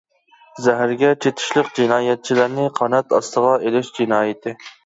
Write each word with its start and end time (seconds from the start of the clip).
زەھەرگە 0.67 1.11
چېتىشلىق 1.25 1.69
جىنايەتچىلەرنى 1.81 2.67
قانات 2.81 3.17
ئاستىغا 3.19 3.55
ئېلىش 3.61 3.97
جىنايىتى. 4.01 4.61